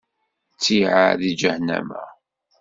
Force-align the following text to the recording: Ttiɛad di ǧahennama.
Ttiɛad 0.53 1.15
di 1.19 1.31
ǧahennama. 1.39 2.03